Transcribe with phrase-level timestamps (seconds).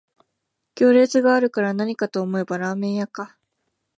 [0.73, 3.37] 行列があるからなにかと思えばラーメン屋か